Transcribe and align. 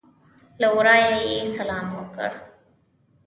له 0.61 0.67
ورایه 0.77 1.15
یې 1.29 1.39
سلام 1.55 1.87
وکړ. 1.97 2.29